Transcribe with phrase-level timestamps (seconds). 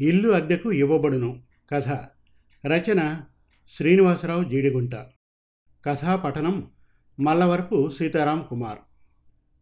[0.00, 1.36] ఇల్లు అద్దెకు ఇవ్వబడును.
[1.72, 1.88] కథ.
[2.66, 3.20] రచన
[3.76, 4.94] శ్రీనివాసరావు జీడిగుంట.
[5.86, 6.70] కథాపఠనం
[7.20, 8.78] మల్లవరపు సీతారాం కుమార్.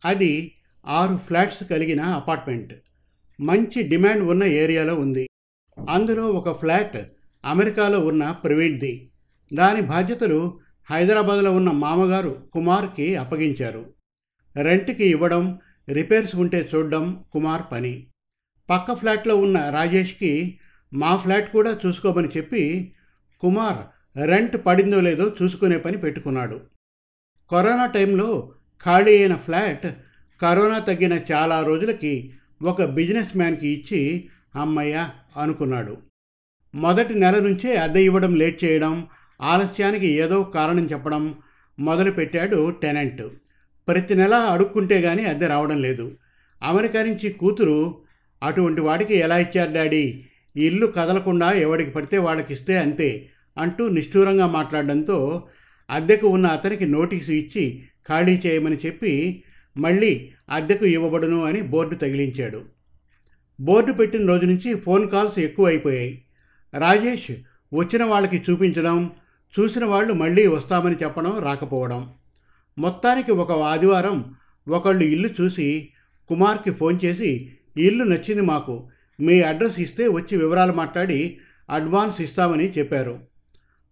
[0.05, 0.55] అది
[0.87, 2.75] ఆరు ఫ్లాట్స్ కలిగిన అపార్ట్మెంట్.
[3.41, 5.29] మంచి డిమాండ్ ఉన్న ఏరియాలో ఉంది.
[5.91, 6.97] అందులో ఒక ఫ్లాట్
[7.45, 9.13] అమెరికాలో ఉన్న ప్రవీణ్ది
[9.55, 10.59] దాని బాధ్యతలు
[10.91, 13.96] హైదరాబాద్లో ఉన్న మామగారు కుమార్కి అప్పగించారు.
[14.63, 18.07] రెంట్కి ఇవ్వడం రిపేర్స్ ఉంటే చూడడం కుమార్ పని.
[18.71, 20.59] పక్క ఫ్లాట్లో ఉన్న రాజేష్కి
[20.95, 22.93] మా ఫ్లాట్ కూడా చూసుకోమని చెప్పి
[23.41, 23.79] కుమార్
[24.25, 26.61] రెంట్ పడిందో లేదో చూసుకునే పని పెట్టుకున్నాడు.
[27.51, 28.53] కరోనా టైంలో
[28.85, 29.87] ఖాళీ అయిన ఫ్లాట్
[30.43, 35.97] కరోనా తగ్గిన చాలా రోజులకి ఒక బిజినెస్ మ్యాన్కి ఇచ్చి అమ్మయ్య అనుకున్నాడు.
[36.75, 39.07] మొదటి నెల నుంచే అద్దె ఇవ్వడం లేట్ చేయడం
[39.43, 41.35] ఆలస్యానికి ఏదో కారణం చెప్పడం
[41.79, 43.23] మొదలుపెట్టాడు టెనెంట్.
[43.89, 46.19] ప్రతి నెల అడుక్కుంటే కానీ అద్దె రావడం లేదు.
[46.63, 47.99] అమెరికా నుంచి కూతురు
[48.43, 50.25] అటువంటి వాడికి ఎలా ఇచ్చారు డాడీ?
[50.57, 53.29] ఇల్లు కదలకుండా ఎవడికి పడితే వాళ్ళకి ఇస్తే అంతే
[53.59, 55.49] అంటూ నిష్ఠూరంగా మాట్లాడడంతో
[55.91, 59.43] అద్దెకు ఉన్న అతనికి నోటీసు ఇచ్చి ఖాళీ చేయమని చెప్పి
[59.79, 62.65] మళ్ళీ అద్దెకు ఇవ్వబడును అని బోర్డు తగిలించాడు.
[63.61, 66.23] బోర్డు పెట్టిన రోజు నుంచి ఫోన్ కాల్స్ ఎక్కువ అయిపోయాయి
[66.75, 67.31] రాజేష్
[67.75, 69.11] వచ్చిన వాళ్ళకి చూపించడం
[69.61, 72.13] చూసిన వాళ్ళు మళ్ళీ వస్తామని చెప్పడం రాకపోవడం.
[72.79, 74.35] మొత్తానికి ఒక ఆదివారం
[74.69, 75.89] ఒకళ్ళు ఇల్లు చూసి
[76.29, 78.89] కుమార్కి ఫోన్ చేసి ఇల్లు నచ్చింది మాకు.
[79.21, 81.39] మీ అడ్రస్ ఇస్తే వచ్చి వివరాలు మాట్లాడి
[81.71, 83.19] అడ్వాన్స్ ఇస్తామని చెప్పారు.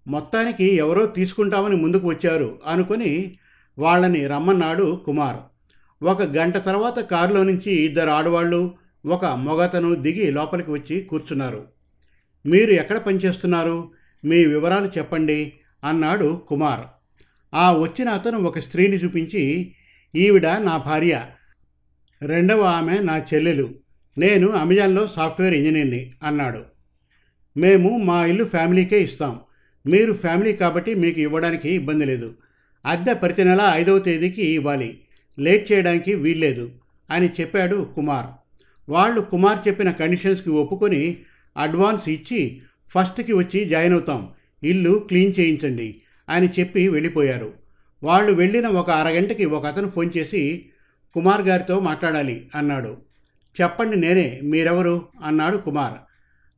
[0.07, 3.39] మొత్తానికి ఎవరో తీసుకుంటామని ముందుకు వచ్చారు అనుకొని
[3.79, 5.37] వాళ్ళని రమ్మన్నాడు కుమార్.
[6.05, 8.75] ఒక గంట తర్వాత కారులో నుంచి ఇద్దరు ఆడవాళ్ళు
[9.07, 11.65] ఒక మొగతను దిగి లోపలికి వచ్చి కూర్చున్నారు.
[12.47, 13.91] మీరు ఎక్కడ పనిచేస్తున్నారు?
[14.25, 15.53] మీ వివరాలు చెప్పండి
[15.85, 16.81] అన్నాడు కుమార్.
[17.55, 19.73] ఆ వచ్చిన అతను ఒక స్త్రీని చూపించి
[20.15, 21.27] ఈవిడ నా భార్య.
[22.23, 23.71] రెండవ ఆమె నా చెల్లెలు.
[24.19, 26.65] నేను అమెజాన్లో సాఫ్ట్వేర్ ఇంజనీర్ని అన్నాడు.
[27.57, 29.41] మేము మా ఇల్లు ఫ్యామిలీకే ఇస్తాం.
[29.87, 32.35] మీరు ఫ్యామిలీ కాబట్టి మీకు ఇవ్వడానికి ఇబ్బంది లేదు.
[32.87, 35.01] అద్దె ప్రతి నెల ఐదవ తేదీకి ఇవ్వాలి.
[35.39, 36.71] లేట్ చేయడానికి వీల్లేదు
[37.11, 38.27] అని చెప్పాడు కుమార్.
[38.89, 41.17] వాళ్ళు కుమార్ చెప్పిన కండిషన్స్కి ఒప్పుకొని
[41.57, 44.29] అడ్వాన్స్ ఇచ్చి ఫస్ట్కి వచ్చి జాయిన్ అవుతాం.
[44.63, 46.01] ఇల్లు క్లీన్ చేయించండి.
[46.29, 47.53] అని చెప్పి వెళ్ళిపోయారు.
[48.03, 50.67] వాళ్ళు వెళ్ళిన ఒక అరగంటకి ఒక అతను ఫోన్ చేసి
[51.15, 52.97] కుమార్ గారితో మాట్లాడాలి అన్నాడు.
[53.61, 55.09] చెప్పండి నేనే మీరెవరు?
[55.25, 55.93] అన్నాడు కుమార్.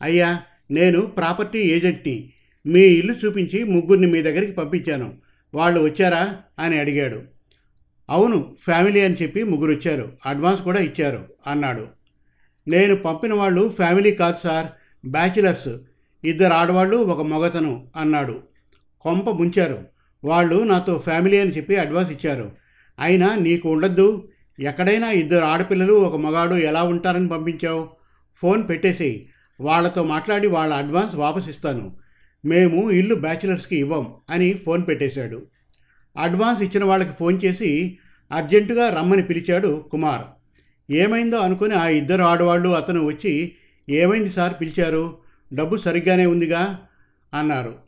[0.02, 0.40] అయ్యా
[0.70, 2.32] నేను ప్రాపర్టీ ఏజెంట్ని.
[2.66, 5.14] మీ ఇల్లు చూపించి ముగ్గురిని మీ దగ్గరికి పంపించాను.
[5.54, 6.36] వాళ్ళు వచ్చారా?
[6.58, 7.22] అని అడిగాడు.
[8.10, 11.86] అవును ఫ్యామిలీ అని చెప్పి ముగ్గురు వచ్చారు అడ్వాన్స్ కూడా ఇచ్చారు అన్నాడు.
[12.68, 14.66] నేను పంపిన వాళ్ళు ఫ్యామిలీ కాదు సార్
[15.08, 15.68] బ్యాచిలర్స్.
[16.24, 18.42] ఇద్దరు ఆడవాళ్ళు ఒక మగతను అన్నాడు.
[19.00, 19.78] కొంప ముంచారు.
[20.24, 22.52] వాళ్ళు నాతో ఫ్యామిలీ అని చెప్పి అడ్వాన్స్ ఇచ్చారు.
[23.00, 24.28] అయినా నీకు ఉండద్దు.
[24.60, 27.88] ఎక్కడైనా ఇద్దరు ఆడపిల్లలు ఒక మగాడు ఎలా ఉంటారని పంపించావు?
[28.36, 29.26] ఫోన్ పెట్టేసి
[29.60, 31.96] వాళ్ళతో మాట్లాడి వాళ్ళ అడ్వాన్స్ వాపస్ ఇస్తాను.
[32.44, 35.42] మేము ఇల్లు బ్యాచిలర్స్కి ఇవ్వం అని ఫోన్ పెట్టేశాడు.
[36.18, 37.98] అడ్వాన్స్ ఇచ్చిన వాళ్ళకి ఫోన్ చేసి
[38.32, 40.22] అర్జెంటుగా రమ్మని పిలిచాడు కుమార్.
[40.92, 43.52] ఏమైందో అనుకుని ఆ ఇద్దరు ఆడవాళ్ళు అతను వచ్చి
[43.88, 44.54] ఏమైంది సార్?
[44.60, 45.18] పిలిచారు.
[45.54, 46.78] డబ్బు సరిగ్గానే ఉందిగా?
[47.34, 47.85] అన్నారు.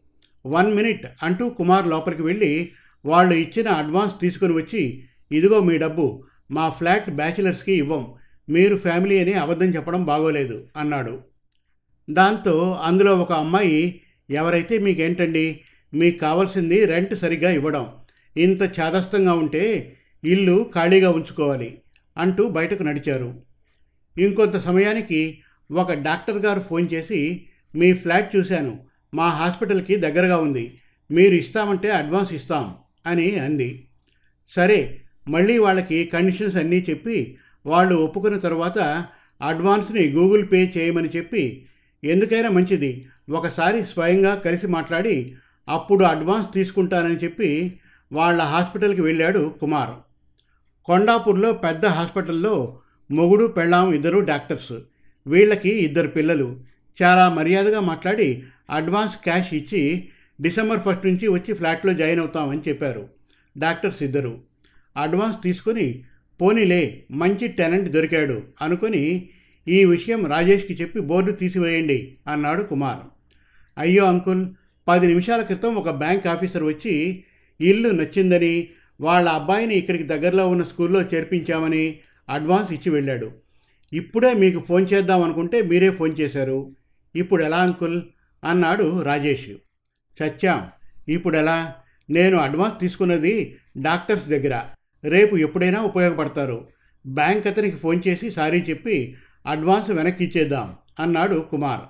[0.48, 2.72] వన్ మినిట్ అంటూ కుమార్ లోపలికి వెళ్ళి
[3.06, 8.14] వాళ్ళు ఇచ్చిన అడ్వాన్స్ తీసుకుని వచ్చి ఇదిగో మీ డబ్బు మా ఫ్లాట్ బ్యాచిలర్స్కి ఇవ్వం.
[8.48, 11.20] మీరు ఫ్యామిలీ అని అబద్ధం చెప్పడం బాగోలేదు అన్నాడు.
[12.10, 14.00] దాంతో అందులో ఒక అమ్మాయి
[14.30, 15.60] ఎవరైతే మీకేంటండి?
[15.94, 17.88] మీకు కావాల్సింది రెంట్ సరిగ్గా ఇవ్వడం.
[18.36, 21.78] ఇంత చాదస్తంగా ఉంటే ఇల్లు ఖాళీగా ఉంచుకోవాలి
[22.18, 23.42] అంటూ బయటకు నడిచారు.
[24.18, 25.38] ఇంకొంత సమయానికి
[25.72, 28.87] ఒక డాక్టర్ గారు ఫోన్ చేసి మీ ఫ్లాట్ చూశాను.
[29.14, 30.80] మా హాస్పిటల్కి దగ్గరగా ఉంది.
[31.10, 32.74] మీరు ఇస్తామంటే అడ్వాన్స్ ఇస్తాం
[33.06, 33.88] అని అంది.
[34.56, 37.36] సరే మళ్ళీ వాళ్ళకి కండిషన్స్ అన్నీ చెప్పి
[37.66, 39.06] వాళ్ళు ఒప్పుకున్న తర్వాత
[39.42, 41.66] అడ్వాన్స్ని గూగుల్ పే చేయమని చెప్పి
[42.04, 43.06] ఎందుకైనా మంచిది.
[43.30, 45.34] ఒకసారి స్వయంగా కలిసి మాట్లాడి
[45.68, 47.80] అప్పుడు అడ్వాన్స్ తీసుకుంటానని చెప్పి
[48.12, 49.90] వాళ్ళ హాస్పిటల్కి వెళ్ళాడు కుమార్.
[50.84, 52.78] కొండాపూర్లో పెద్ద హాస్పిటల్లో
[53.10, 54.72] మొగుడు పెళ్ళాం ఇద్దరు డాక్టర్స్.
[55.26, 56.60] వీళ్ళకి ఇద్దరు పిల్లలు.
[57.02, 60.08] చాలా మర్యాదగా మాట్లాడి అడ్వాన్స్ క్యాష్ ఇచ్చి
[60.40, 63.08] డిసెంబర్ ఫస్ట్ నుంచి వచ్చి ఫ్లాట్లో జాయిన్ అవుతామని చెప్పారు.
[63.58, 64.40] డాక్టర్స్ ఇద్దరు
[64.96, 66.04] అడ్వాన్స్ తీసుకొని
[66.40, 69.30] పోనీలే మంచి టెనెంట్ దొరికాడు అనుకొని
[69.68, 73.02] ఈ విషయం రాజేష్కి చెప్పి బోర్డు తీసివేయండి అన్నాడు కుమార్.
[73.78, 74.46] అయ్యో అంకుల్
[74.86, 77.24] పది నిమిషాల క్రితం ఒక బ్యాంక్ ఆఫీసర్ వచ్చి
[77.60, 78.68] ఇల్లు నచ్చిందని
[79.00, 81.98] వాళ్ళ అబ్బాయిని ఇక్కడికి దగ్గరలో ఉన్న స్కూల్లో చేర్పించామని
[82.28, 83.32] అడ్వాన్స్ ఇచ్చి వెళ్ళాడు.
[83.92, 86.72] ఇప్పుడే మీకు ఫోన్ చేద్దాం అనుకుంటే మీరే ఫోన్ చేశారు.
[87.16, 88.02] ఇప్పుడు ఎలా అంకుల్?
[88.44, 89.50] అన్నాడు రాజేష్.
[90.22, 90.68] చచ్చాం.
[91.08, 91.74] ఇప్పుడెలా?
[92.10, 94.62] నేను అడ్వాన్స్ తీసుకున్నది డాక్టర్స్ దగ్గర.
[95.08, 96.68] రేపు ఎప్పుడైనా ఉపయోగపడతారు.
[97.06, 101.80] బ్యాంక్ అతనికి ఫోన్ చేసి సారీ చెప్పి అడ్వాన్స్ వెనక్కి ఇచ్చేద్దాం అన్నాడు కుమార్.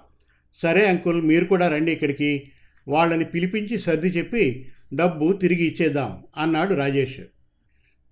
[0.62, 2.52] సరే అంకుల్ మీరు కూడా రండి ఇక్కడికి.
[2.88, 7.20] వాళ్ళని పిలిపించి సర్ది చెప్పి డబ్బు తిరిగి ఇచ్చేద్దాం అన్నాడు రాజేష్.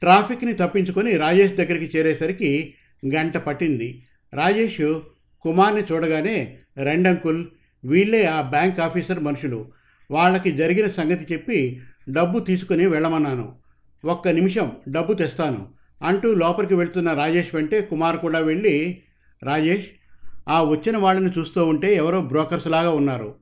[0.00, 2.74] ట్రాఫిక్ని తప్పించుకొని రాజేష్ దగ్గరికి చేరేసరికి
[3.14, 4.04] గంట పట్టింది.
[4.34, 5.00] రాజేష్
[5.40, 7.46] కుమార్ని చూడగానే రెండంకుల్
[7.86, 9.72] వీళ్ళే ఆ బ్యాంక్ ఆఫీసర్ మనుషులు.
[10.10, 13.54] వాళ్ళకి జరిగిన సంగతి చెప్పి డబ్బు తీసుకుని వెళ్ళమన్నాను.
[14.04, 15.68] ఒక్క నిమిషం డబ్బు తెస్తాను
[16.02, 19.02] అంటూ లోపలికి వెళ్తున్న రాజేష్ వెంటే కుమార్ కూడా వెళ్ళి
[19.42, 19.86] రాజేష్
[20.48, 23.34] ఆ వచ్చిన వాళ్ళని చూస్తూ ఉంటే ఎవరో బ్రోకర్స్ లాగా ఉన్నారు.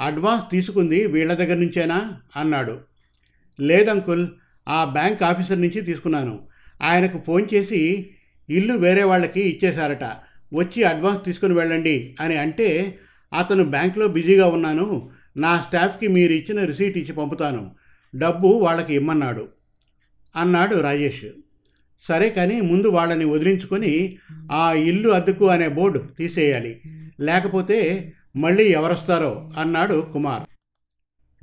[0.00, 2.20] అడ్వాన్స్ తీసుకుంది వీళ్ళ దగ్గర నుంచేనా?
[2.36, 2.80] అన్నాడు.
[3.60, 4.26] లేదంకుల్
[4.68, 6.48] ఆ బ్యాంక్ ఆఫీసర్ నుంచి తీసుకున్నాను.
[6.82, 8.10] ఆయనకు ఫోన్ చేసి
[8.50, 10.04] ఇల్లు వేరే వాళ్ళకి ఇచ్చేశారట.
[10.54, 12.98] వచ్చి అడ్వాన్స్ తీసుకుని వెళ్ళండి అని అంటే
[13.32, 15.10] అతను బ్యాంక్లో బిజీగా ఉన్నాను.
[15.36, 17.70] నా స్టాఫ్కి మీరు ఇచ్చిన రిసీట్ ఇచ్చి పంపుతాను.
[18.16, 19.48] డబ్బు వాళ్ళకి ఇమ్మన్నాడు.
[20.36, 21.24] అన్నాడు రాజేష్.
[22.08, 24.18] సరే కానీ ముందు వాళ్ళని వదిలించుకొని
[24.52, 26.80] ఆ ఇల్లు అద్దెకు అనే బోర్డు తీసేయాలి.
[27.20, 30.42] లేకపోతే మళ్ళీ ఎవరొస్తారో అన్నాడు కుమార్.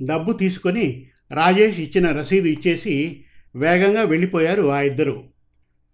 [0.04, 3.24] డబ్బు తీసుకొని రాజేష్ ఇచ్చిన రసీదు ఇచ్చేసి
[3.56, 5.24] వేగంగా వెళ్ళిపోయారు ఆ ఇద్దరు.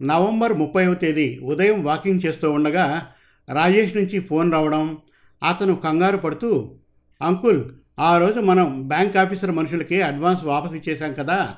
[0.02, 3.06] నవంబర్ ముప్పైవ తేదీ ఉదయం వాకింగ్ చేస్తూ ఉండగా
[3.52, 4.98] రాజేష్ నుంచి ఫోన్ రావడం
[5.42, 6.74] అతను కంగారు పడుతూ
[7.22, 7.64] అంకుల్
[7.98, 11.54] ఆ రోజు మనం బ్యాంక్ ఆఫీసర్ మనుషులకి అడ్వాన్స్ వాపసు ఇచ్చేసాం కదా.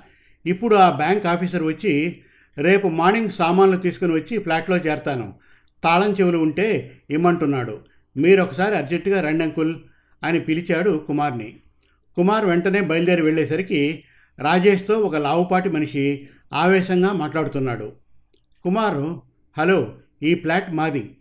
[0.47, 2.21] ఇప్పుడు ఆ బ్యాంక్ ఆఫీసర్ వచ్చి
[2.59, 5.35] రేపు మార్నింగ్ సామాన్లు తీసుకుని వచ్చి ఫ్లాట్లో చేరతాను.
[5.85, 7.79] తాళం చెవులు ఉంటే ఇమ్మంటున్నాడు.
[8.17, 9.75] మీరు ఒకసారి అర్జెంటుగా రండి అంకుల్
[10.25, 11.57] అని పిలిచాడు కుమార్ని.
[12.17, 14.05] కుమార్ వెంటనే బయలుదేరి వెళ్ళేసరికి
[14.39, 17.93] రాజేష్తో ఒక లావుపాటి మనిషి ఆవేశంగా మాట్లాడుతున్నాడు.
[18.63, 19.23] కుమారు
[19.59, 21.17] హలో ఈ ఫ్లాట్ మాది.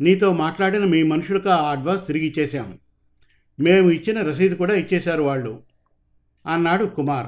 [0.00, 2.78] నీతో మాట్లాడిన మీ మనుషులకు ఆ అడ్వాన్స్ తిరిగి ఇచ్చేశాం
[3.60, 5.62] మేము ఇచ్చిన రసీదు కూడా ఇచ్చేశారు వాళ్ళు.
[6.46, 7.26] అన్నాడు కుమార్.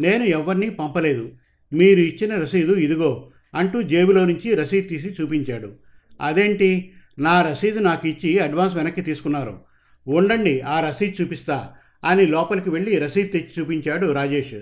[0.00, 1.30] నేను ఎవరినీ పంపలేదు.
[1.72, 5.72] మీరు ఇచ్చిన రసీదు ఇదిగో అంటూ జేబులో నుంచి రసీదు తీసి చూపించాడు.
[6.20, 6.92] అదేంటి?
[7.18, 9.60] నా రసీదు నాకు ఇచ్చి అడ్వాన్స్ వెనక్కి తీసుకున్నారు.
[10.08, 11.72] ఉండండి ఆ రసీదు చూపిస్తా
[12.04, 14.60] అని లోపలికి వెళ్ళి రసీదు తెచ్చి చూపించాడు రాజేష్.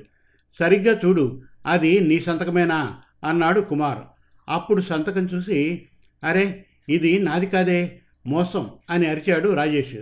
[0.59, 2.97] సరిగ్గా చూడు అది నీ సంతకమేనా?
[3.25, 3.99] అన్నాడు కుమార్.
[4.49, 5.87] అప్పుడు సంతకం చూసి
[6.25, 7.81] అరే ఇది నాది కాదే
[8.27, 9.99] మోసం అని అరిచాడు రాజేష్.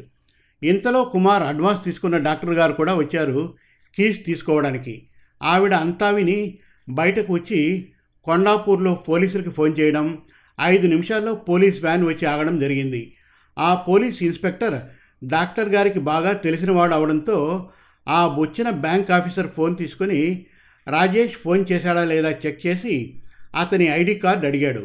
[0.62, 3.54] ఇంతలో కుమార్ అడ్వాన్స్ తీసుకున్న డాక్టర్ గారు కూడా వచ్చారు
[3.96, 4.94] కీస్ తీసుకోవడానికి.
[5.42, 6.58] ఆవిడ అంతా విని
[6.88, 7.60] బయటకు వచ్చి
[8.26, 10.06] కొండాపూర్లో పోలీసులకి ఫోన్ చేయడం
[10.60, 13.02] ఐదు నిమిషాల్లో పోలీస్ వ్యాన్ వచ్చి ఆగడం జరిగింది.
[13.58, 14.76] ఆ పోలీస్ ఇన్స్పెక్టర్
[15.24, 17.38] డాక్టర్ గారికి బాగా తెలిసినవాడు అవడంతో
[18.08, 20.20] ఆ వచ్చిన బ్యాంక్ ఆఫీసర్ ఫోన్ తీసుకొని
[20.86, 22.94] రాజేష్ ఫోన్ చేశాడా లేదా చెక్ చేసి
[23.54, 24.84] అతని ఐడి కార్డ్ అడిగాడు.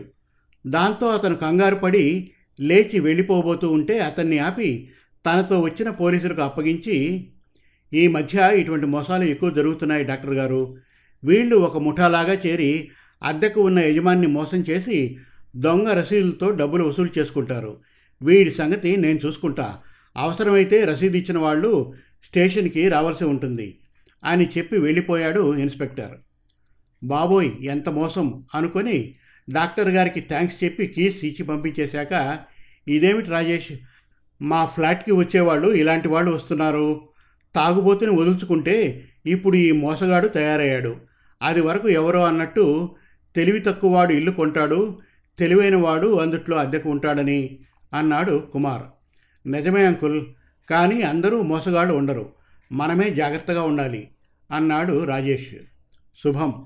[0.67, 4.89] దాంతో అతను కంగారు పడి లేచి వెళ్ళిపోబోతూ ఉంటే అతన్ని ఆపి
[5.25, 7.27] తనతో వచ్చిన పోలీసులకు అప్పగించి
[7.93, 10.77] ఈ మధ్య ఇటువంటి మోసాలు ఎక్కువ జరుగుతున్నాయి డాక్టర్ గారు.
[11.23, 12.89] వీళ్ళు ఒక ముఠాలాగా చేరి
[13.23, 15.17] అద్దెకు ఉన్న యజమాన్ని మోసం చేసి
[15.55, 17.77] దొంగ రసీదులతో డబ్బులు వసూలు చేసుకుంటారు.
[18.21, 19.77] వీడి సంగతి నేను చూసుకుంటా.
[20.17, 21.93] అవసరమైతే రసీదు ఇచ్చిన వాళ్ళు
[22.23, 23.77] స్టేషన్కి రావాల్సి ఉంటుంది
[24.23, 26.11] అని చెప్పి వెళ్ళిపోయాడు ఇన్స్పెక్టర్.
[27.03, 29.15] బాబోయ్ ఎంత మోసం అనుకొని
[29.49, 32.39] డాక్టర్ గారికి థ్యాంక్స్ చెప్పి కీస్ ఇచ్చి పంపించేశాక
[32.87, 33.71] ఇదేమిటి రాజేష్
[34.41, 37.09] మా ఫ్లాట్కి వచ్చేవాళ్ళు ఇలాంటి వాళ్ళు వస్తున్నారు.
[37.55, 40.95] తాగుబోతుని వదులుచుకుంటే ఇప్పుడు ఈ మోసగాడు తయారయ్యాడు.
[41.41, 42.95] అది వరకు ఎవరో అన్నట్టు
[43.35, 44.99] తెలివి తక్కువవాడు ఇల్లు కొంటాడు
[45.39, 47.59] తెలివైన వాడు అందుట్లో అద్దెకు ఉంటాడని
[47.93, 48.81] అన్నాడు కుమార్.
[49.49, 50.25] నిజమే అంకుల్
[50.69, 52.33] కానీ అందరూ మోసగాళ్ళు ఉండరు.
[52.71, 54.07] మనమే జాగ్రత్తగా ఉండాలి
[54.51, 55.55] అన్నాడు రాజేష్.
[56.23, 56.65] శుభం.